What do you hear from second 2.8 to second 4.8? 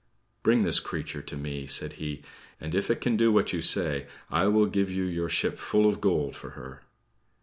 it can do what you say, I will